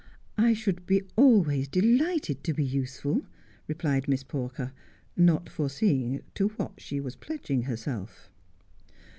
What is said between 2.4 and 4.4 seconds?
to be useful,' replied Miss